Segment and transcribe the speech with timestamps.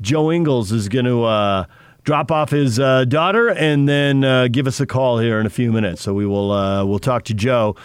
[0.00, 1.64] Joe Ingles is going to uh,
[2.04, 5.50] drop off his uh, daughter and then uh, give us a call here in a
[5.50, 6.02] few minutes.
[6.02, 7.76] So we will uh, we'll talk to Joe.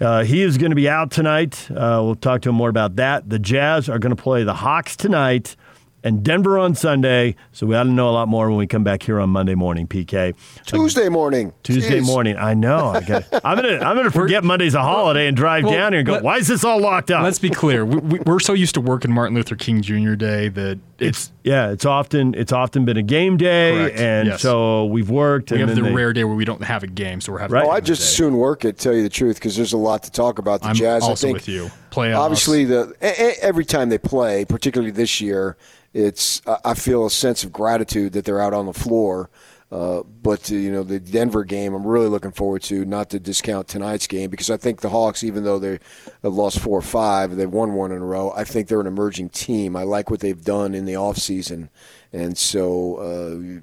[0.00, 1.70] Uh, he is going to be out tonight.
[1.70, 3.28] Uh, we'll talk to him more about that.
[3.28, 5.54] The Jazz are going to play the Hawks tonight
[6.02, 7.34] and Denver on Sunday.
[7.52, 9.54] So we ought to know a lot more when we come back here on Monday
[9.54, 10.34] morning, PK.
[10.66, 11.52] Tuesday morning.
[11.62, 12.06] Tuesday Jeez.
[12.06, 12.36] morning.
[12.36, 12.88] I know.
[12.88, 16.00] I got, I'm gonna I'm gonna forget Monday's a holiday and drive well, down here
[16.00, 16.12] and go.
[16.14, 17.22] let- Why is this all locked up?
[17.22, 17.84] Let's be clear.
[17.86, 20.14] We, we, we're so used to working Martin Luther King Jr.
[20.14, 21.70] Day that it's yeah.
[21.70, 23.98] It's often it's often been a game day, Correct.
[23.98, 24.42] and Yes.
[24.42, 25.50] so we've worked.
[25.50, 27.38] we and have the they- rare day where we don't have a game, so we're
[27.38, 27.54] having.
[27.54, 27.64] Right.
[27.64, 28.06] a Oh, I game just day.
[28.24, 28.78] soon work it.
[28.78, 31.02] Tell you the truth, because there's a lot to talk about the I'm Jazz.
[31.02, 31.70] also I think with you.
[31.90, 32.18] Playoffs.
[32.18, 32.94] obviously the
[33.42, 35.56] every time they play, particularly this year,
[35.92, 39.30] it's I I feel a sense of gratitude that they're out on the floor.
[39.74, 42.84] Uh, but uh, you know the Denver game, I'm really looking forward to.
[42.84, 45.80] Not to discount tonight's game because I think the Hawks, even though they
[46.22, 48.32] have lost four or five, they've won one in a row.
[48.36, 49.74] I think they're an emerging team.
[49.74, 51.70] I like what they've done in the offseason.
[52.12, 52.96] and so.
[52.96, 53.60] Uh,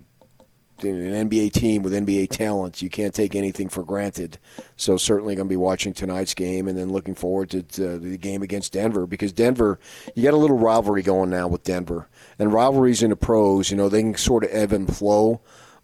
[0.84, 4.40] an NBA team with NBA talent, you can't take anything for granted.
[4.78, 8.18] So certainly going to be watching tonight's game, and then looking forward to, to the
[8.18, 9.80] game against Denver because Denver,
[10.16, 12.10] you got a little rivalry going now with Denver,
[12.40, 15.42] and rivalries in the pros, you know, they can sort of ebb and flow.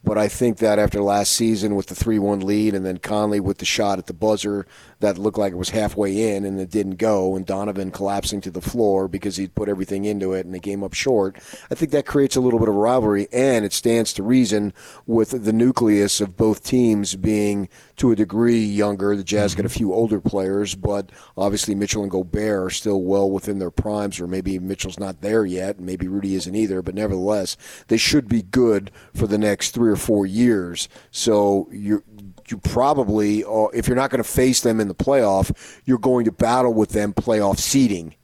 [0.08, 3.42] But I think that after last season with the 3 1 lead and then Conley
[3.42, 4.66] with the shot at the buzzer
[5.02, 8.50] that looked like it was halfway in and it didn't go, and Donovan collapsing to
[8.50, 11.36] the floor because he'd put everything into it and they came up short,
[11.70, 13.28] I think that creates a little bit of rivalry.
[13.34, 14.74] And it stands to reason
[15.06, 17.68] with the nucleus of both teams being
[17.98, 19.16] to a degree younger.
[19.16, 23.30] The Jazz got a few older players, but obviously Mitchell and Gobert are still well
[23.30, 26.96] within their primes, or maybe Mitchell's not there yet, and maybe Rudy isn't either, but
[26.96, 30.88] nevertheless, they should be good for the next three or four years.
[31.12, 32.04] So you
[32.50, 35.52] you probably, uh, if you're not going to face them in the playoff,
[35.84, 38.16] you're going to battle with them playoff seeding.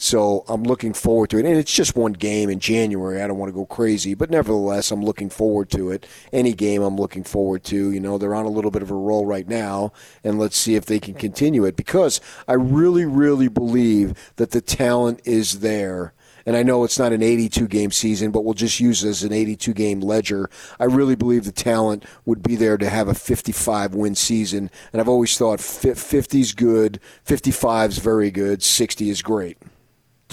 [0.00, 1.44] So I'm looking forward to it.
[1.44, 3.20] And it's just one game in January.
[3.20, 6.06] I don't want to go crazy, but nevertheless, I'm looking forward to it.
[6.32, 7.90] Any game I'm looking forward to.
[7.90, 10.76] You know, they're on a little bit of a roll right now, and let's see
[10.76, 16.14] if they can continue it because I really, really believe that the talent is there.
[16.46, 19.24] And I know it's not an 82 game season, but we'll just use it as
[19.24, 20.48] an 82 game ledger.
[20.78, 24.70] I really believe the talent would be there to have a 55 win season.
[24.92, 29.58] And I've always thought 50 is good, 55 is very good, 60 is great.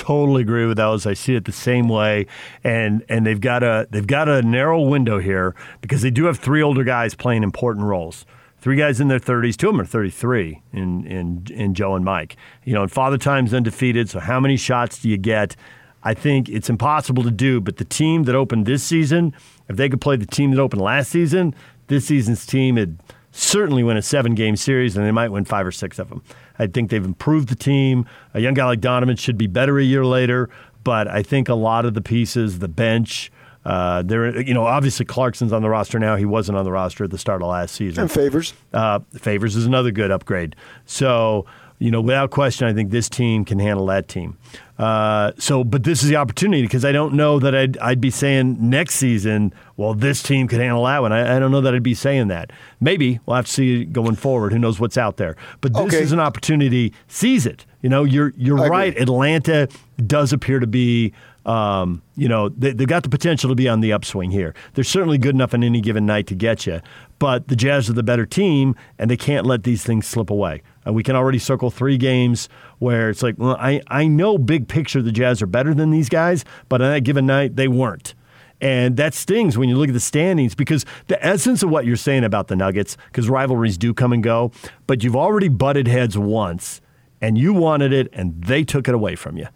[0.06, 1.08] Totally agree with those.
[1.08, 2.28] I see it the same way,
[2.64, 6.38] and and they've got a they've got a narrow window here because they do have
[6.38, 8.26] three older guys playing important roles.
[8.60, 12.04] Three guys in their 30s, two of them are 33 in, in, in Joe and
[12.04, 12.36] Mike.
[12.64, 15.56] You know, and Father Time's undefeated, so how many shots do you get?
[16.02, 19.36] I think it's impossible to do, but the team that opened this season,
[19.70, 21.54] if they could play the team that opened last season,
[21.88, 22.98] this season's team would
[23.36, 26.24] certainly win a seven game series and they might win five or six of them.
[26.58, 28.06] I think they've improved the team.
[28.34, 30.50] A young guy like Donovan should be better a year later,
[30.84, 33.32] but I think a lot of the pieces, the bench,
[33.66, 36.16] uh, there, you know, obviously Clarkson's on the roster now.
[36.16, 38.04] He wasn't on the roster at the start of last season.
[38.04, 38.54] And favors.
[38.72, 40.56] Uh, Favors is another good upgrade.
[40.86, 41.46] So,
[41.80, 44.38] you know, without question, I think this team can handle that team.
[44.78, 48.10] Uh, so, but this is the opportunity because I don't know that I'd, I'd be
[48.10, 51.14] saying next season, well, this team could handle that one.
[51.14, 52.52] I, I don't know that I'd be saying that.
[52.82, 54.52] Maybe we'll have to see going forward.
[54.52, 55.36] Who knows what's out there?
[55.62, 56.02] But this Okay.
[56.02, 56.94] is an opportunity.
[57.08, 57.66] Seize it.
[57.82, 58.78] You know, you're you're I agree.
[58.78, 58.98] right.
[58.98, 59.68] Atlanta
[60.06, 61.14] does appear to be.
[61.46, 64.56] Um, you know, they, they've got the potential to be on the upswing here.
[64.74, 66.82] They're certainly good enough on any given night to get you,
[67.20, 70.64] but the Jazz are the better team, and they can't let these things slip away.
[70.86, 72.48] And we can already circle three games
[72.80, 76.10] where it's like, well, I, I know big picture the Jazz are better than these
[76.10, 78.14] guys, but on that given night, they weren't.
[78.62, 81.98] And that stings when you look at the standings because the essence of what you're
[81.98, 84.52] saying about the Nuggets, because rivalries do come and go,
[84.88, 86.82] but you've already butted heads once
[87.22, 89.48] and you wanted it and they took it away from you.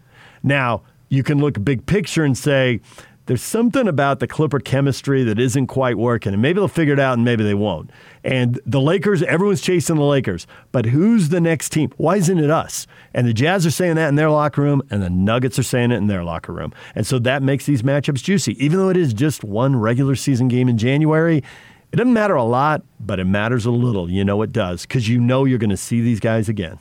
[0.44, 2.82] Now, you can look big picture and say,
[3.30, 7.00] there's something about the Clipper chemistry that isn't quite working, and maybe they'll figure it
[7.00, 7.92] out and maybe they won't.
[8.24, 11.94] And the Lakers, everyone's chasing the Lakers, but who's the next team?
[11.98, 12.88] Why isn't it us?
[13.14, 15.92] And the Jazz are saying that in their locker room, and the Nuggets are saying
[15.92, 16.74] it in their locker room.
[16.96, 18.54] And so that makes these matchups juicy.
[18.66, 21.44] Even though it is just one regular season game in January,
[21.92, 24.10] it doesn't matter a lot, but it matters a little.
[24.10, 26.80] You know it does, because you know you're going to see these guys again.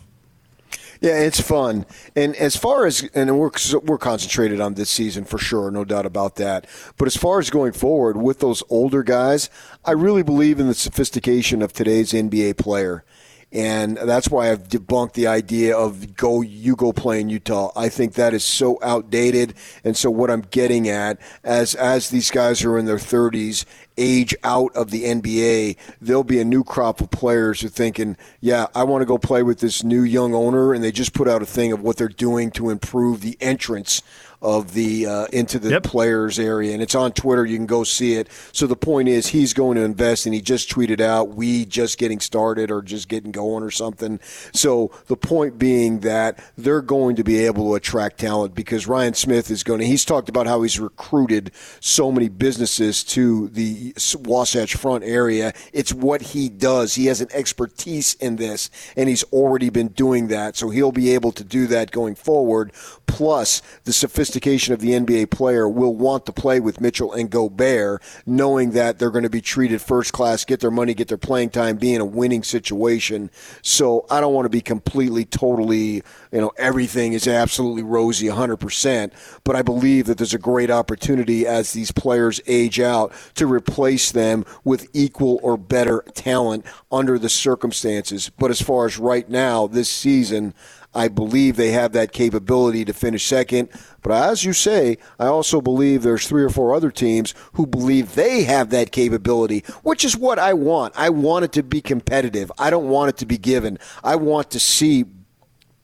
[1.01, 1.87] Yeah, it's fun.
[2.17, 3.51] And as far as and we're
[3.85, 6.67] we're concentrated on this season for sure, no doubt about that.
[6.97, 9.49] But as far as going forward with those older guys,
[9.85, 13.05] I really believe in the sophistication of today's NBA player.
[13.51, 17.71] And that's why I've debunked the idea of go you go play in Utah.
[17.75, 19.55] I think that is so outdated.
[19.85, 23.65] And so what I'm getting at as as these guys are in their 30s,
[23.97, 28.17] age out of the NBA, there'll be a new crop of players who are thinking,
[28.41, 31.27] yeah, I want to go play with this new young owner, and they just put
[31.29, 34.03] out a thing of what they're doing to improve the entrance
[34.41, 35.83] of the uh, into the Yep.
[35.83, 37.45] players area, and it's on Twitter.
[37.45, 38.29] You can go see it.
[38.53, 41.99] So the point is, he's going to invest, and he just tweeted out, "We just
[41.99, 44.21] getting started, or just getting going, or something."
[44.53, 49.15] So the point being that they're going to be able to attract talent because Ryan
[49.15, 49.87] Smith is going to.
[49.87, 51.51] He's talked about how he's recruited
[51.81, 55.53] so many businesses to the Wasatch Front area.
[55.73, 56.95] It's what he does.
[56.95, 60.57] He has an expertise in this, and he's already been doing that.
[60.57, 62.73] So he'll be able to do that going forward.
[63.09, 68.01] Plus, the sophistication of the NBA player will want to play with Mitchell and Gobert,
[68.27, 71.51] knowing that they're going to be treated first class, get their money, get their playing
[71.51, 73.31] time, be in a winning situation.
[73.63, 79.11] So I don't want to be completely, totally, you know, everything is absolutely rosy 100%.
[79.43, 84.13] But I believe that there's a great opportunity as these players age out to replace
[84.13, 88.29] them with equal or better talent under the circumstances.
[88.29, 90.55] But as far as right now, this season,
[90.95, 93.69] I believe they have that capability to finish second.
[94.03, 98.15] But as you say, I also believe there's three or four other teams who believe
[98.15, 100.95] they have that capability, which is what I want.
[100.97, 102.51] I want it to be competitive.
[102.59, 103.79] I don't want it to be given.
[104.03, 105.05] I want to see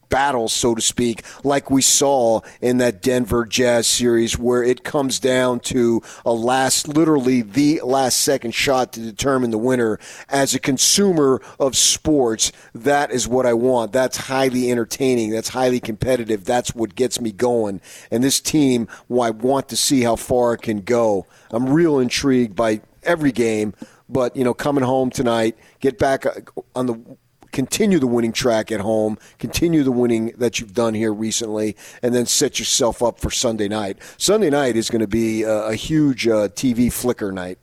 [0.08, 5.18] battles, so to speak, like we saw in that Denver Jazz series, where it comes
[5.18, 9.98] down to a last, literally the last second shot to determine the winner.
[10.28, 13.92] As a consumer of sports, that is what I want.
[13.92, 15.30] That's highly entertaining.
[15.30, 16.44] That's highly competitive.
[16.44, 17.80] That's what gets me going.
[18.10, 21.26] And this team, well, I want to see how far it can go.
[21.50, 23.74] I'm real intrigued by every game,
[24.08, 26.32] but you know, coming home tonight, get back uh,
[26.74, 27.16] on the
[27.54, 32.14] continue the winning track at home, continue the winning that you've done here recently, and
[32.14, 33.96] then set yourself up for Sunday night.
[34.18, 37.58] Sunday night is going to be a, a huge uh, TV flicker night.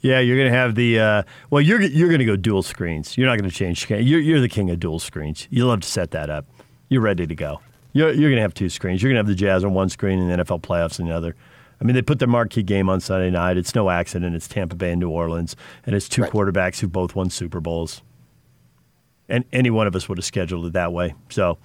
[0.00, 1.60] Yeah, you're going to have the uh, well.
[1.60, 3.16] You're you're going to go dual screens.
[3.16, 3.88] You're not going to change.
[3.88, 5.46] You're you're the king of dual screens.
[5.48, 6.44] You love to set that up.
[6.88, 7.60] You're ready to go.
[7.92, 9.00] You're you're going to have two screens.
[9.00, 11.14] You're going to have the Jazz on one screen and the NFL playoffs on the
[11.14, 11.36] other.
[11.80, 13.56] I mean, they put their marquee game on Sunday night.
[13.56, 14.36] It's no accident.
[14.36, 15.56] It's Tampa Bay and New Orleans,
[15.86, 16.30] and it's two Right.
[16.32, 18.02] quarterbacks who both won Super Bowls.
[19.28, 21.14] And any one of us would have scheduled it that way.
[21.28, 21.56] So,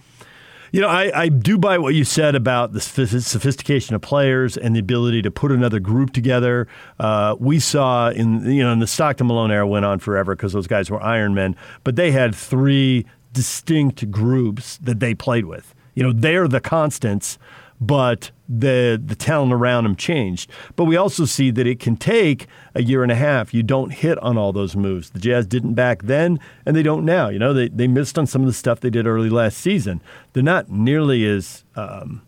[0.72, 4.76] you know, I, I do buy what you said about the sophistication of players and
[4.76, 6.68] the ability to put another group together.
[7.00, 10.54] Uh, we saw in you know in the Stockton Malone era went on forever because
[10.54, 15.74] those guys were Iron Men, but they had three distinct groups that they played with.
[15.94, 17.38] You know, they're the constants,
[17.86, 20.50] but the the talent around him changed.
[20.76, 23.54] But we also see that it can take a year and a half.
[23.54, 25.10] You don't hit on all those moves.
[25.10, 27.30] The Jazz didn't back then, and they don't now.
[27.30, 30.02] You know, they they missed on some of the stuff they did early last season.
[30.34, 32.22] They're not nearly as um,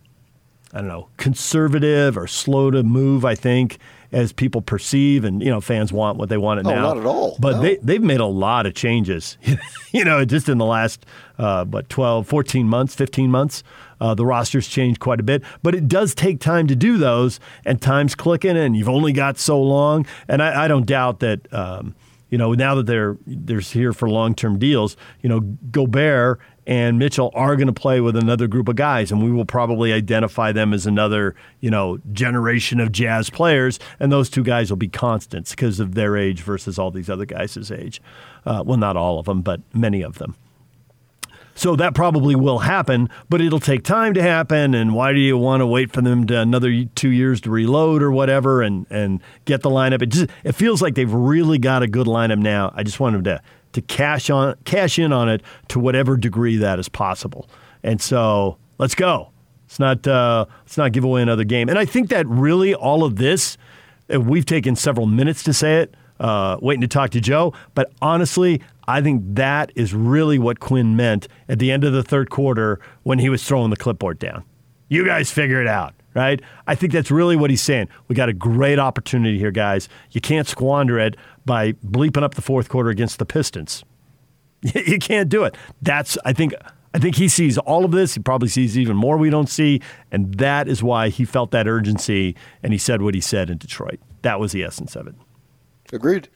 [0.73, 3.23] I don't know conservative or slow to move.
[3.23, 3.77] I think
[4.11, 6.81] as people perceive, and you know, fans want what they want it Oh, now.
[6.81, 7.35] not at all.
[7.39, 7.61] But No.
[7.61, 9.37] they they've made a lot of changes.
[9.91, 11.05] you know, just in the last
[11.37, 13.63] uh, what 12, 14 months, 15 months,
[13.99, 15.43] uh, the roster's changed quite a bit.
[15.63, 19.37] But it does take time to do those, and time's clicking, and you've only got
[19.37, 20.05] so long.
[20.27, 21.51] And I, I don't doubt that.
[21.53, 21.95] Um,
[22.29, 26.99] you know, now that they're they're here for long term deals, you know, Gobert and
[26.99, 30.51] Mitchell are going to play with another group of guys, and we will probably identify
[30.51, 34.89] them as another, you know, generation of Jazz players, and those two guys will be
[34.89, 38.01] constants because of their age versus all these other guys' age.
[38.45, 40.35] Uh, well, not all of them, but many of them.
[41.57, 44.75] So that probably will happen, but it'll take time to happen.
[44.75, 48.03] And why do you want to wait for them to another two years to reload
[48.03, 50.03] or whatever and, and get the lineup?
[50.03, 52.71] It just it feels like they've really got a good lineup now.
[52.75, 53.41] I just want them to
[53.73, 57.49] to cash on cash in on it to whatever degree that is possible.
[57.81, 59.31] And so let's go.
[59.65, 61.69] Let's not uh, let's not give away another game.
[61.69, 63.57] And I think that really all of this,
[64.13, 67.53] uh, we've taken several minutes to say it, uh, waiting to talk to Joe.
[67.73, 72.03] But honestly, I think that is really what Quinn meant at the end of the
[72.03, 74.43] third quarter when he was throwing the clipboard down.
[74.89, 76.41] You guys figure it out, right?
[76.65, 77.89] I think that's really what he's saying.
[78.07, 79.89] We got a great opportunity here, guys.
[80.11, 83.83] You can't squander it by bleeping up the fourth quarter against the Pistons.
[84.73, 85.55] You can't do it.
[85.83, 86.53] That's I think
[86.93, 88.15] I think he sees all of this.
[88.15, 89.81] He probably sees even more we don't see,
[90.11, 93.59] and that is why he felt that urgency and he said what he said in
[93.59, 93.99] Detroit.
[94.23, 95.13] That was the essence of it.
[95.93, 96.29] Agreed.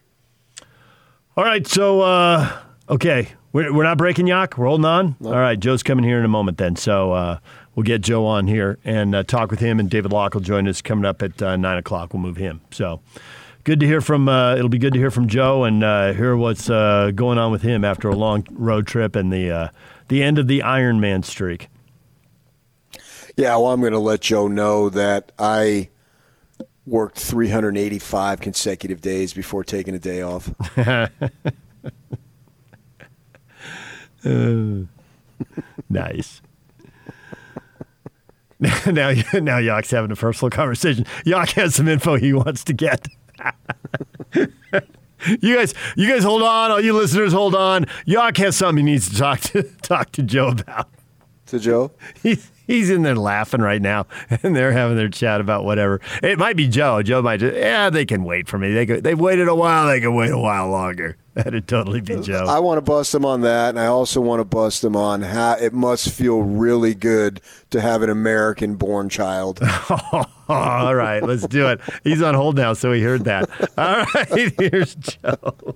[1.38, 4.58] All right, so uh, okay, we're, we're not breaking Yak.
[4.58, 5.16] We're holding on.
[5.24, 6.58] All right, Joe's coming here in a moment.
[6.58, 7.40] Then, so uh,
[7.76, 9.80] we'll get Joe on here and uh, talk with him.
[9.80, 12.14] And David Locke will join us coming up at uh, nine o'clock.
[12.14, 12.62] We'll move him.
[12.72, 13.02] So
[13.64, 14.28] good to hear from.
[14.28, 17.52] Uh, it'll be good to hear from Joe and uh, hear what's uh, going on
[17.52, 19.70] with him after a long road trip and the uh,
[20.08, 21.68] the end of the Ironman streak.
[23.38, 25.90] Yeah, well, I'm going to let Joe know that I
[26.86, 30.54] worked 385 consecutive days before taking a day off.
[34.24, 34.84] Uh,
[35.90, 36.42] nice.
[38.60, 41.06] now, now Yock's having a personal conversation.
[41.26, 43.08] Yock has some info he wants to get.
[44.36, 46.72] you guys, you guys, hold on.
[46.72, 47.86] All you listeners, hold on.
[48.06, 50.88] Yock has something he needs to talk to talk to Joe about.
[51.52, 51.92] To Joe,
[52.24, 54.08] he's he's in there laughing right now,
[54.44, 56.00] and they're having their chat about whatever.
[56.24, 57.04] It might be Joe.
[57.04, 58.74] Joe might just, yeah, they can wait for me.
[58.74, 59.88] They could, they've waited a while.
[59.88, 61.18] They can wait a while longer.
[61.34, 62.46] That'd totally be uh, Joe.
[62.48, 65.22] I want to bust him on that, and I also want to bust him on
[65.22, 67.42] how it must feel really good
[67.72, 69.60] to have an American-born child.
[70.50, 71.80] All right, let's do it.
[72.04, 73.50] He's on hold now, so he heard that.
[73.78, 75.76] All right, here's Joe.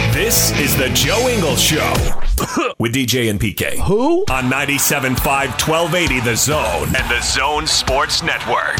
[0.13, 1.93] This is the Joe Ingles Show
[2.79, 3.77] with DJ and PK.
[3.87, 4.25] Who?
[4.29, 8.77] On 97.5 1280 The Zone and the Zone Sports Network.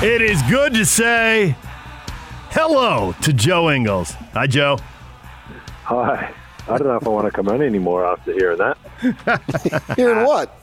[0.00, 1.56] It is good to say
[2.50, 4.12] hello to Joe Ingles.
[4.34, 4.78] Hi, Joe.
[5.82, 6.32] Hi.
[6.68, 8.78] I don't know if I want to come on anymore after hearing that.
[9.96, 10.61] Hearing what?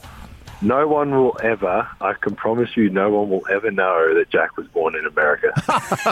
[0.61, 4.57] No one will ever, I can promise you, no one will ever know that Jack
[4.57, 5.53] was born in America.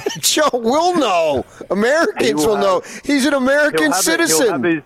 [0.20, 1.46] Joe will know.
[1.70, 2.82] Americans will will know.
[3.04, 4.48] He's an American He'll it- he'll citizen.
[4.50, 4.84] have his,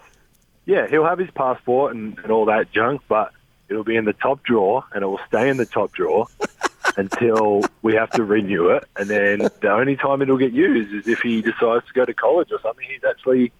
[0.65, 3.31] yeah, he'll have his passport and, and all that junk, but
[3.69, 6.25] it'll be in the top drawer and it will stay in the top drawer
[6.97, 8.83] until we have to renew it.
[8.97, 12.13] And then the only time it'll get used is if he decides to go to
[12.15, 12.85] college or something.
[12.89, 13.51] He's actually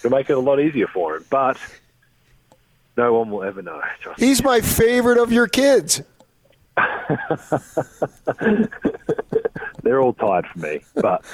[0.00, 1.24] it'll make it a lot easier for him.
[1.30, 1.58] But
[2.96, 3.80] no one will ever know.
[4.00, 4.26] Trust me.
[4.26, 6.02] He's my favorite of your kids.
[9.82, 11.24] They're all tired for me, but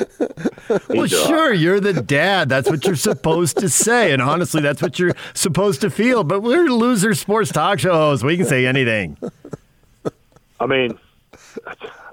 [0.88, 1.28] Well, he's all right.
[1.28, 2.48] sure, you're the dad.
[2.48, 4.12] That's what you're supposed to say.
[4.12, 6.24] And honestly, that's what you're supposed to feel.
[6.24, 8.24] But we're loser sports talk shows.
[8.24, 9.18] We can say anything.
[10.60, 10.98] I mean,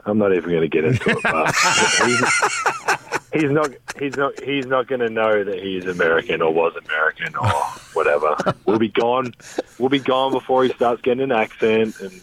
[0.05, 1.55] I'm not even going to get into it, but
[3.41, 3.71] he's, not.
[3.99, 4.43] He's not.
[4.43, 7.49] He's not going to know that he's American or was American or
[7.93, 8.35] whatever.
[8.65, 9.33] We'll be gone.
[9.77, 11.99] We'll be gone before he starts getting an accent.
[11.99, 12.21] And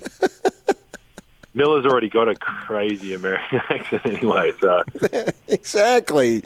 [1.54, 4.52] Milla's already got a crazy American accent anyway.
[4.61, 4.83] So
[5.49, 6.45] Exactly.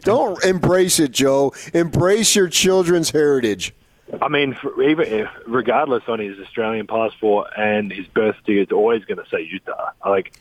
[0.00, 1.52] Don't embrace it, Joe.
[1.74, 3.74] Embrace your children's heritage.
[4.20, 9.04] I mean, even if, regardless on his Australian passport and his birth certificate, it's always
[9.04, 9.90] going to say Utah.
[10.04, 10.32] Like.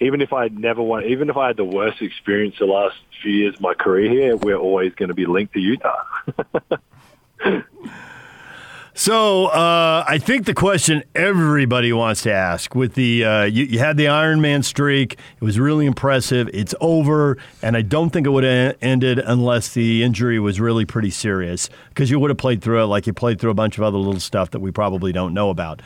[0.00, 3.32] Even if I never won, even if I had the worst experience the last few
[3.32, 6.04] years of my career here, we're always going to be linked to Utah.
[8.96, 13.78] So uh, I think the question everybody wants to ask with the uh, you, you
[13.80, 15.14] had the Iron Man streak.
[15.14, 16.48] It was really impressive.
[16.54, 20.84] It's over, and I don't think it would have ended unless the injury was really
[20.84, 23.78] pretty serious because you would have played through it like you played through a bunch
[23.78, 25.82] of other little stuff that we probably don't know about.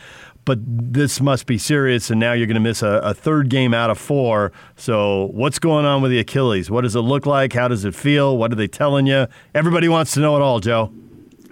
[0.49, 3.75] But this must be serious, and now you're going to miss a, a third game
[3.75, 4.51] out of four.
[4.77, 6.71] So, what's going on with the Achilles?
[6.71, 7.53] What does it look like?
[7.53, 8.35] How does it feel?
[8.35, 9.27] What are they telling you?
[9.55, 10.91] Everybody wants to know it all, Joe.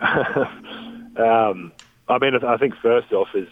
[1.19, 1.73] Um,
[2.09, 3.49] I mean, I think first off is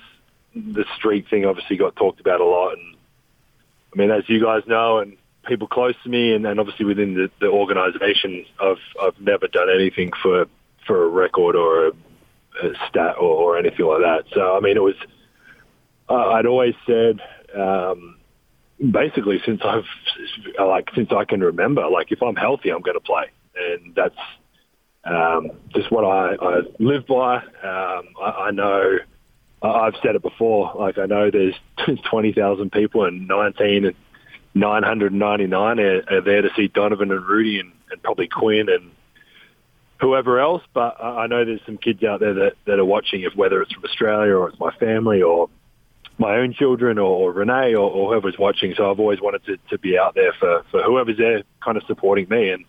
[0.55, 1.47] the streak thing.
[1.47, 2.97] Obviously, got talked about a lot, and
[3.95, 7.15] I mean, as you guys know, and people close to me, and, and obviously within
[7.15, 10.45] the, the organisation, I've I've never done anything for
[10.87, 11.91] for a record or a,
[12.65, 14.25] a stat or, or anything like that.
[14.35, 14.97] So, I mean, it was
[16.08, 17.20] uh, I'd always said.
[17.56, 18.18] Um,
[18.90, 19.84] basically since I've
[20.58, 24.18] like since I can remember like if I'm healthy I'm going to play and that's
[25.04, 27.37] um, just what I, I live by.
[27.37, 28.99] Um, I, I know
[29.62, 30.73] I've said it before.
[30.76, 31.54] Like I know there's
[32.11, 33.96] twenty thousand people and nineteen and
[34.54, 38.28] nine hundred ninety nine are, are there to see Donovan and Rudy and, and probably
[38.28, 38.90] Quinn and
[40.00, 40.62] whoever else.
[40.73, 43.23] But I know there's some kids out there that, that are watching.
[43.23, 45.50] If whether it's from Australia or it's my family or
[46.18, 48.75] my own children or, or Renae or, or whoever's watching.
[48.76, 51.83] So I've always wanted to, to be out there for, for whoever's there kind of
[51.85, 52.50] supporting me.
[52.50, 52.64] And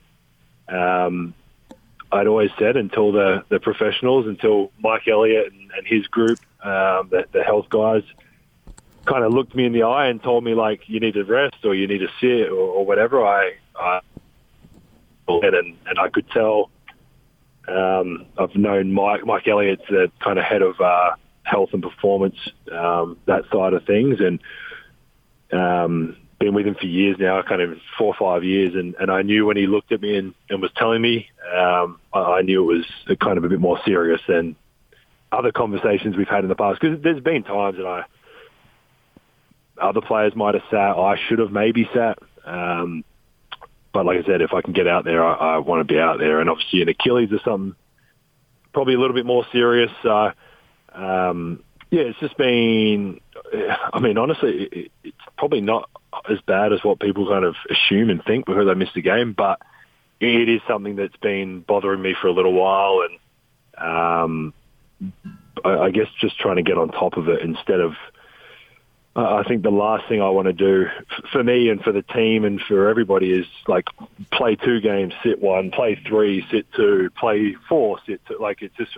[0.68, 1.34] um,
[2.12, 7.10] I'd always said until the, the professionals, until Mike Elliott and, and his group, um,
[7.10, 8.04] the, the health guys,
[9.06, 11.58] kind of looked me in the eye and told me like you need to rest
[11.64, 13.24] or you need to sit or, or whatever.
[13.24, 14.02] I, I
[15.28, 16.70] and and I could tell.
[17.68, 22.36] Um, I've known Mike Mike Elliott's the kind of head of uh, health and performance
[22.72, 24.40] um, that side of things, and
[25.52, 29.10] um, been with him for years now, kind of four or five years, and, and
[29.10, 32.42] I knew when he looked at me and, and was telling me, um, I, I
[32.42, 34.56] knew it was kind of a bit more serious than
[35.32, 36.82] other conversations we've had in the past.
[36.82, 38.06] Because there's been times that I
[39.82, 40.98] other players might have sat.
[40.98, 42.18] I should have maybe sat.
[42.46, 43.04] Um,
[43.94, 46.00] but like I said, if I can get out there, I, I want to be
[46.00, 46.40] out there.
[46.40, 47.76] And obviously, an Achilles is something
[48.74, 49.92] probably a little bit more serious.
[50.04, 50.32] So,
[50.96, 53.20] um, yeah, it's just been.
[53.94, 55.90] I mean, honestly, it's probably not
[56.30, 59.34] as bad as what people kind of assume and think because I missed a game,
[59.34, 59.62] but
[60.20, 63.14] it is something that's been bothering me for a little while, and
[63.78, 64.54] um,
[65.64, 67.94] I, guess just trying to get on top of it instead of.
[69.18, 70.88] I think the last thing I want to do
[71.32, 73.86] for me and for the team and for everybody is like
[74.30, 78.38] play two games, sit one, play three, sit two, play four, sit two.
[78.38, 78.98] Like it's just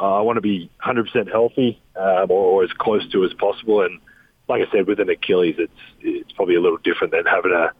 [0.00, 3.82] uh, I want to be 100% healthy um, or, or as close to as possible.
[3.82, 4.00] And
[4.48, 7.72] like I said, with an Achilles, it's it's probably a little different than having a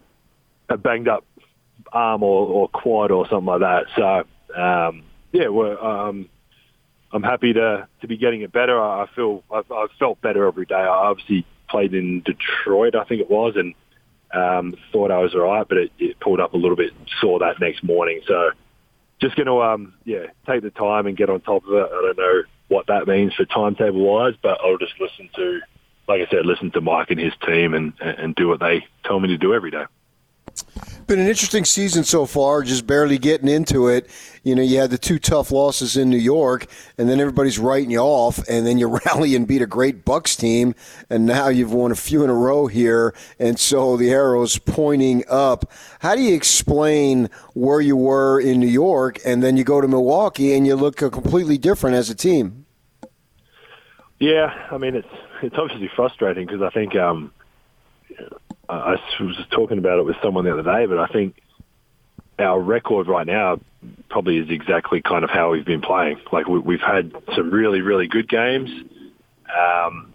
[0.72, 1.24] a banged up
[1.92, 3.86] arm or, or quad or something like that.
[3.96, 6.28] So um, yeah, we're, um,
[7.12, 8.80] I'm happy to to be getting it better.
[8.80, 10.74] I feel I've, I've felt better every day.
[10.74, 13.74] I obviously played in Detroit, I think it was, and
[14.32, 16.92] um, thought I was all right, but it, it pulled up a little bit.
[17.20, 18.50] Saw that next morning, so
[19.20, 21.86] just going to um, yeah take the time and get on top of it.
[21.86, 25.60] I don't know what that means for timetable wise, but I'll just listen to,
[26.06, 29.18] like I said, listen to Mike and his team and and do what they tell
[29.20, 29.84] me to do every day.
[31.08, 34.10] Been an interesting season so far, just barely getting into it.
[34.42, 36.66] You know, you had the two tough losses in New York,
[36.98, 40.36] and then everybody's writing you off, and then you rally and beat a great Bucks
[40.36, 40.74] team,
[41.08, 45.24] and now you've won a few in a row here, and so the arrow's pointing
[45.30, 45.72] up.
[46.00, 49.88] How do you explain where you were in New York, and then you go to
[49.88, 52.66] Milwaukee, and you look completely different as a team?
[54.18, 55.08] Yeah, I mean it's
[55.40, 57.32] it's obviously frustrating because I think um,
[58.68, 61.40] I was talking about it with someone the other day, but I think
[62.38, 63.60] our record right now
[64.10, 66.20] probably is exactly kind of how we've been playing.
[66.32, 68.70] Like we, have had some really, really good games,
[69.56, 70.12] um,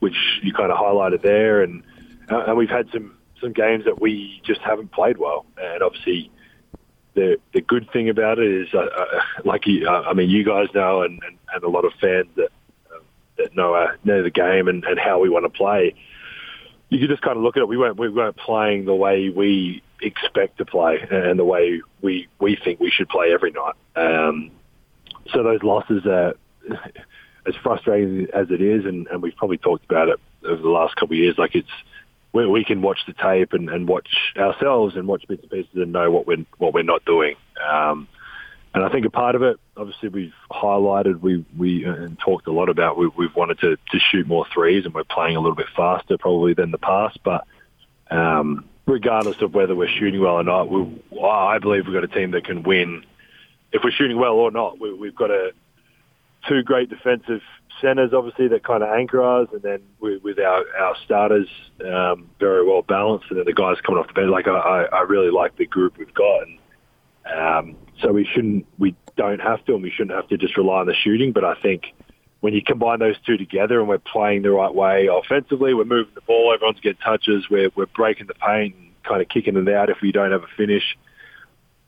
[0.00, 1.82] which you kind of highlighted there, and
[2.30, 5.44] uh, and we've had some some games that we just haven't played well.
[5.58, 6.30] And obviously,
[7.14, 10.44] the the good thing about it is, uh, uh, like you, uh, I mean, you
[10.44, 12.50] guys know, and, and, and a lot of fans that
[12.94, 13.02] um,
[13.36, 15.94] that know uh, know the game and, and how we want to play
[16.98, 17.68] you just kind of look at it.
[17.68, 22.28] We weren't we weren't playing the way we expect to play and the way we
[22.38, 23.74] we think we should play every night.
[23.96, 24.50] Um,
[25.32, 26.34] so those losses are
[27.46, 30.96] as frustrating as it is, and, and we've probably talked about it over the last
[30.96, 31.36] couple of years.
[31.38, 31.68] Like it's
[32.32, 35.74] where we can watch the tape and, and watch ourselves and watch bits and pieces
[35.74, 37.36] and know what we're what we're not doing.
[37.66, 38.06] Um,
[38.74, 42.46] and I think a part of it, obviously, we've highlighted, we we uh, and talked
[42.46, 42.96] a lot about.
[42.96, 46.16] We, we've wanted to, to shoot more threes, and we're playing a little bit faster
[46.16, 47.18] probably than the past.
[47.22, 47.46] But
[48.10, 52.08] um, regardless of whether we're shooting well or not, we, I believe we've got a
[52.08, 53.04] team that can win
[53.72, 54.80] if we're shooting well or not.
[54.80, 55.52] We, we've got a
[56.48, 57.42] two great defensive
[57.82, 61.48] centers, obviously, that kind of anchor us, and then we, with our our starters
[61.84, 64.30] um, very well balanced, and then the guys coming off the bench.
[64.30, 66.46] Like I, I really like the group we've got.
[66.46, 66.58] And,
[67.26, 70.80] um, so we shouldn't, we don't have to, and we shouldn't have to just rely
[70.80, 71.32] on the shooting.
[71.32, 71.94] But I think
[72.40, 76.12] when you combine those two together and we're playing the right way offensively, we're moving
[76.14, 79.68] the ball, everyone's getting touches, we're, we're breaking the paint and kind of kicking it
[79.72, 80.82] out if we don't have a finish.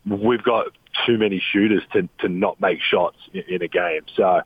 [0.06, 0.68] We've got
[1.06, 4.02] too many shooters to, to not make shots in, in a game.
[4.16, 4.42] So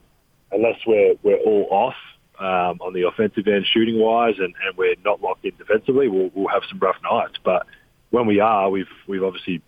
[0.51, 1.97] unless we're, we're all off
[2.39, 6.31] um, on the offensive end shooting wise and, and we're not locked in defensively, we'll,
[6.35, 7.35] we'll have some rough nights.
[7.45, 7.67] But
[8.11, 9.61] when we are, we've, we've obviously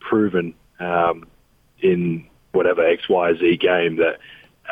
[0.00, 1.26] proven um,
[1.84, 4.18] in whatever X, Y, Z game that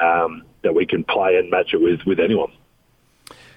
[0.03, 2.51] um, that we can play and match it with with anyone.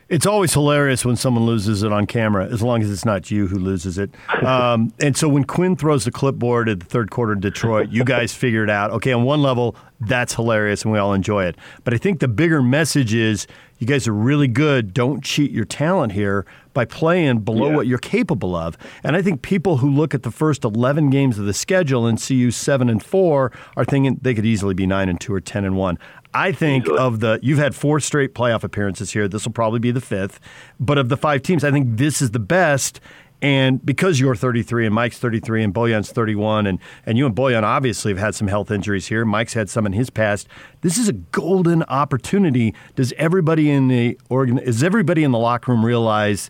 [0.08, 3.48] It's always hilarious when someone loses it on camera, as long as it's not you
[3.48, 4.12] who loses it.
[4.44, 8.04] Um, and so when Quinn throws the clipboard at the third quarter in Detroit, you
[8.04, 8.92] guys figure it out.
[8.92, 11.56] Okay, on one level, that's hilarious and we all enjoy it.
[11.84, 13.48] But I think the bigger message is
[13.80, 14.94] you guys are really good.
[14.94, 17.76] Don't cheat your talent here by playing below yeah.
[17.76, 18.78] what you're capable of.
[19.04, 22.20] And I think people who look at the first 11 games of the schedule and
[22.20, 25.42] see you 7 and 4 are thinking they could easily be 9 and 2 or
[25.42, 25.98] 10 and 1.
[26.36, 27.00] I think easily.
[27.00, 29.28] of the you've had four straight playoff appearances here.
[29.28, 30.40] This will probably be the fifth.
[30.80, 33.00] But of the five teams, I think this is the best.
[33.42, 37.64] And because you're 33 and Mike's 33 and Bojan's 31, and, and you and Bojan
[37.64, 39.24] obviously have had some health injuries here.
[39.26, 40.48] Mike's had some in his past.
[40.82, 42.74] This is a golden opportunity.
[42.96, 46.50] Does everybody in the organ, does everybody in the locker room realize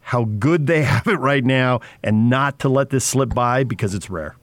[0.00, 3.94] how good they have it right now and not to let this slip by because
[3.94, 4.36] it's rare?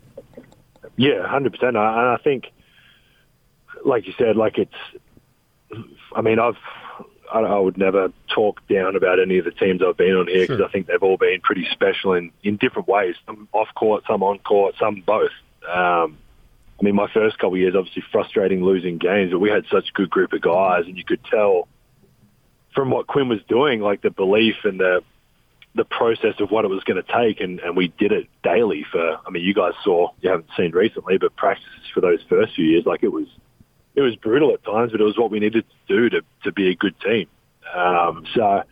[0.95, 1.63] Yeah, 100%.
[1.63, 2.45] And I think,
[3.85, 4.73] like you said, like it's,
[6.15, 6.57] I mean, I've,
[7.33, 10.43] I, I would never talk down about any of the teams I've been on here
[10.43, 10.65] because sure.
[10.67, 13.15] I think they've all been pretty special in, in different ways.
[13.25, 15.31] Some off court, some on court, some both.
[15.67, 16.17] Um,
[16.79, 19.89] I mean, my first couple of years, obviously frustrating losing games, but we had such
[19.89, 21.67] a good group of guys, and you could tell
[22.75, 25.03] from what Quinn was doing, like the belief and the
[25.75, 28.85] the process of what it was going to take, and, and we did it daily
[28.91, 29.17] for.
[29.25, 32.65] I mean, you guys saw you haven't seen recently, but practices for those first few
[32.65, 33.25] years, like it was,
[33.95, 36.51] it was brutal at times, but it was what we needed to do to to
[36.51, 37.27] be a good team.
[37.73, 38.63] Um, so,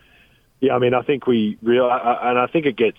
[0.60, 2.98] yeah, I mean, I think we real, and I think it gets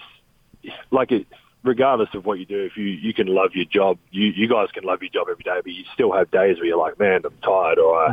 [0.90, 1.26] like it.
[1.64, 4.68] Regardless of what you do, if you you can love your job, you you guys
[4.72, 7.20] can love your job every day, but you still have days where you're like, man,
[7.24, 8.10] I'm tired, or I,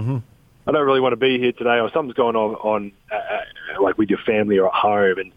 [0.67, 3.81] I don't really want to be here today, or something's going on on uh, uh,
[3.81, 5.31] like with your family or at home, and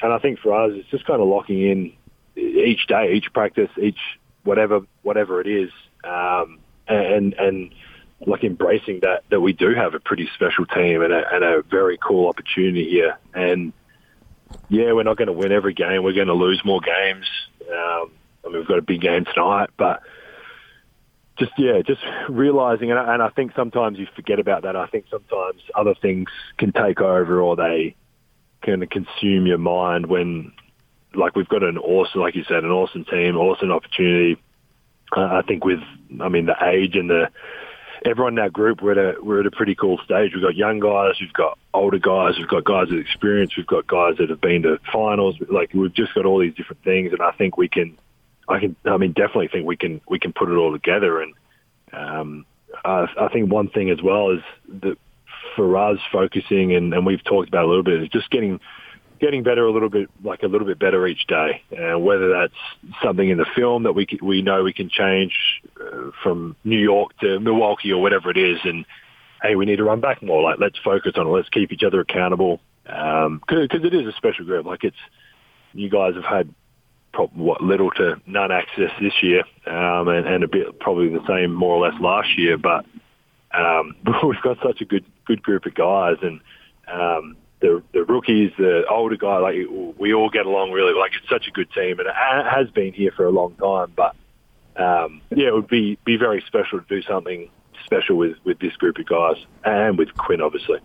[0.00, 1.92] and I think for us, it's just kind of locking in
[2.36, 3.98] each day, each practice, each
[4.44, 5.70] whatever whatever it is,
[6.04, 7.74] um, and and
[8.26, 11.62] like embracing that that we do have a pretty special team and a, and a
[11.62, 13.18] very cool opportunity here.
[13.34, 13.72] And
[14.68, 16.02] yeah, we're not going to win every game.
[16.02, 17.26] We're going to lose more games.
[17.62, 18.10] Um,
[18.44, 20.02] I mean, we've got a big game tonight, but
[21.38, 24.76] just yeah, just realizing, and I, and I think sometimes you forget about that.
[24.76, 27.96] I think sometimes other things can take over, or they
[28.60, 30.52] can consume your mind when,
[31.14, 34.40] like, we've got an awesome, like you said, an awesome team, awesome opportunity.
[35.14, 35.80] I think with,
[36.20, 37.28] I mean, the age and the
[38.04, 40.32] everyone in our group, we're at a we're at a pretty cool stage.
[40.34, 43.86] We've got young guys, we've got older guys, we've got guys with experience, we've got
[43.86, 45.36] guys that have been to finals.
[45.48, 47.98] Like we've just got all these different things, and I think we can,
[48.48, 51.20] I can, I mean, definitely think we can we can put it all together.
[51.20, 51.34] And
[51.92, 52.46] um,
[52.84, 54.42] I, I think one thing as well is
[54.80, 54.98] that
[55.56, 58.60] for us focusing, and, and we've talked about a little bit, is just getting
[59.22, 61.62] getting better a little bit, like a little bit better each day.
[61.70, 65.32] Whether that's something in the film that we we know we can change
[65.80, 68.84] uh, from New York to Milwaukee or whatever it is, and
[69.40, 70.42] hey, we need to run back more.
[70.42, 71.30] Like let's focus on it.
[71.30, 74.66] Let's keep each other accountable because um, it is a special group.
[74.66, 74.96] Like it's
[75.72, 76.52] you guys have had
[77.12, 81.24] probably what little to none access this year, um, and, and a bit probably the
[81.28, 82.84] same more or less last year, but.
[83.54, 86.40] Um, we've got such a good good group of guys, and
[86.90, 89.56] um, the the rookies, the older guy, like
[89.98, 90.92] we all get along really.
[90.92, 93.92] Like it's such a good team, and it has been here for a long time.
[93.96, 94.14] But
[94.76, 97.48] um, yeah, it would be be very special to do something
[97.86, 100.80] special with with this group of guys, and with Quinn, obviously.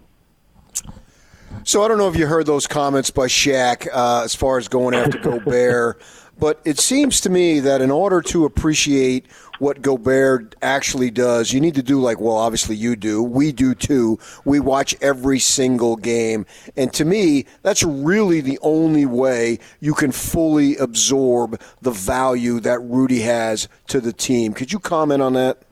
[1.64, 4.68] So I don't know if you heard those comments by Shaq uh, as far as
[4.68, 6.02] going after Gobert,
[6.40, 9.26] but it seems to me that in order to appreciate
[9.60, 13.24] what Gobert actually does, you need to do like, well, obviously you do.
[13.24, 14.20] We do too.
[14.46, 16.46] We watch every single game.
[16.76, 22.80] And to me, that's really the only way you can fully absorb the value that
[22.80, 24.54] Rudy has to the team.
[24.54, 25.64] Could you comment on that?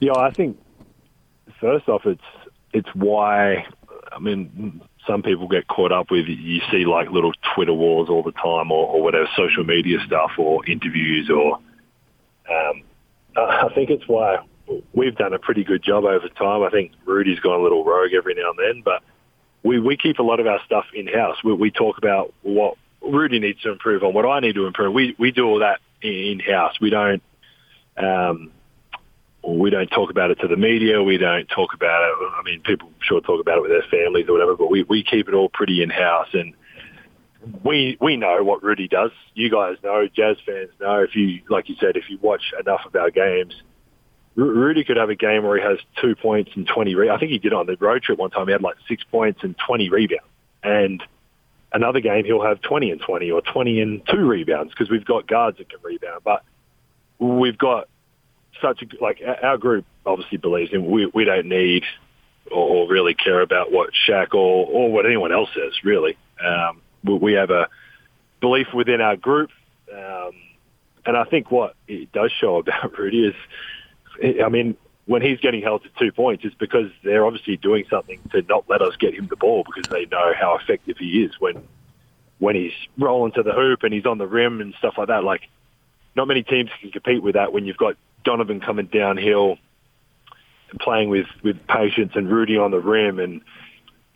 [0.00, 0.58] Yeah, I think
[1.60, 2.20] first off, it's
[2.72, 3.64] it's why.
[4.14, 8.22] I mean, some people get caught up with you see like little Twitter wars all
[8.22, 11.56] the time, or, or whatever social media stuff, or interviews, or
[12.50, 12.82] um,
[13.36, 14.38] I think it's why
[14.92, 16.62] we've done a pretty good job over time.
[16.62, 19.02] I think Rudy's gone a little rogue every now and then, but
[19.62, 21.36] we, we keep a lot of our stuff in house.
[21.44, 24.92] We, we talk about what Rudy needs to improve on, what I need to improve.
[24.92, 26.74] We we do all that in house.
[26.80, 27.22] We don't
[27.96, 28.52] um,
[29.46, 31.02] we don't talk about it to the media.
[31.02, 32.32] We don't talk about it.
[32.38, 35.02] I mean, people sure talk about it with their families or whatever, but we we
[35.02, 36.54] keep it all pretty in house and
[37.64, 39.10] we we know what Rudy does.
[39.34, 41.00] You guys know, Jazz fans know.
[41.00, 43.54] If you like you said, if you watch enough of our games,
[44.36, 46.94] Rudy could have a game where he has two points and twenty.
[46.94, 48.46] Re- I think he did on the road trip one time.
[48.46, 50.24] He had like six points and twenty rebounds,
[50.62, 51.02] and
[51.72, 55.26] another game he'll have twenty and twenty or twenty and two rebounds because we've got
[55.26, 56.22] guards that can rebound.
[56.24, 56.44] But
[57.18, 57.88] we've got
[58.60, 61.84] such a like our group obviously believes in we we don't need
[62.50, 66.16] or really care about what Shaq or or what anyone else says really.
[66.44, 67.68] Um, we have a
[68.40, 69.50] belief within our group.
[69.92, 70.32] Um,
[71.04, 73.34] and I think what it does show about Rudy is,
[74.44, 78.20] I mean, when he's getting held to two points, it's because they're obviously doing something
[78.32, 81.32] to not let us get him the ball because they know how effective he is
[81.40, 81.62] when
[82.38, 85.22] when he's rolling to the hoop and he's on the rim and stuff like that.
[85.22, 85.42] Like,
[86.16, 89.58] not many teams can compete with that when you've got Donovan coming downhill
[90.70, 93.42] and playing with with patience and Rudy on the rim and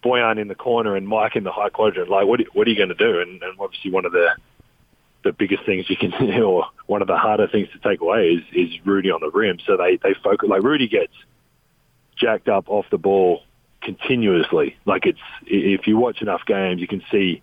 [0.04, 2.10] Bojan in the corner and Mike in the high quadrant.
[2.10, 3.20] Like, what what are you going to do?
[3.20, 4.28] And, and obviously, one of the
[5.24, 8.28] the biggest things you can do, or one of the harder things to take away,
[8.28, 9.58] is is Rudy on the rim.
[9.66, 11.12] So they they focus like Rudy gets
[12.16, 13.42] jacked up off the ball
[13.82, 14.76] continuously.
[14.84, 17.42] Like it's if you watch enough games, you can see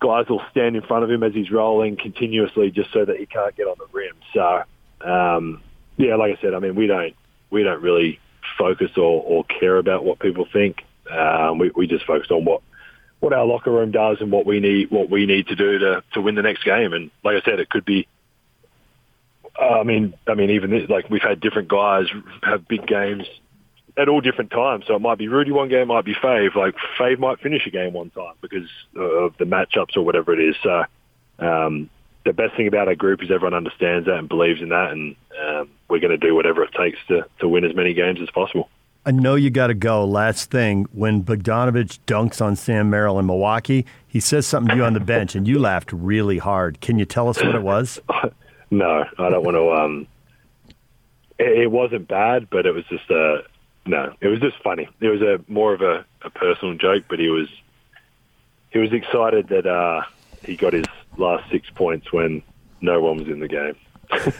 [0.00, 3.26] guys will stand in front of him as he's rolling continuously, just so that he
[3.26, 4.14] can't get on the rim.
[4.34, 4.64] So
[5.04, 5.62] um,
[5.96, 7.14] yeah, like I said, I mean we don't
[7.50, 8.18] we don't really
[8.58, 10.84] focus or, or care about what people think.
[11.10, 12.62] Um, we, we just focus on what
[13.20, 16.02] what our locker room does and what we need what we need to do to
[16.12, 16.92] to win the next game.
[16.92, 18.06] And like I said, it could be.
[19.60, 22.06] Uh, I mean, I mean, even this, like we've had different guys
[22.42, 23.24] have big games
[23.96, 24.84] at all different times.
[24.86, 26.54] So it might be Rudy one game, might be Fave.
[26.54, 30.40] Like Fave might finish a game one time because of the matchups or whatever it
[30.40, 30.56] is.
[30.62, 30.84] So
[31.38, 31.88] um,
[32.24, 35.16] the best thing about our group is everyone understands that and believes in that, and
[35.46, 38.30] um, we're going to do whatever it takes to, to win as many games as
[38.30, 38.68] possible.
[39.06, 40.04] I know you got to go.
[40.06, 44.84] Last thing, when Bogdanovich dunks on Sam Merrill in Milwaukee, he says something to you
[44.84, 46.80] on the bench, and you laughed really hard.
[46.80, 48.00] Can you tell us what it was?
[48.70, 49.72] no, I don't want to.
[49.72, 50.06] Um,
[51.38, 53.42] it, it wasn't bad, but it was just a
[53.84, 54.14] no.
[54.22, 54.88] It was just funny.
[55.00, 57.48] It was a more of a, a personal joke, but he was
[58.70, 60.02] he was excited that uh,
[60.44, 62.42] he got his last six points when
[62.80, 63.76] no one was in the game.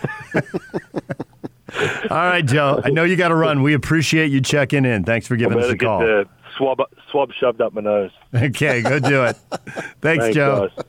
[2.10, 2.80] All right, Joe.
[2.84, 3.62] I know you got to run.
[3.62, 5.04] We appreciate you checking in.
[5.04, 6.00] Thanks for giving us a get call.
[6.00, 8.10] the swab swab shoved up my nose.
[8.34, 9.36] Okay, go do it.
[10.00, 10.68] Thanks, Thanks, Joe.
[10.76, 10.84] guys.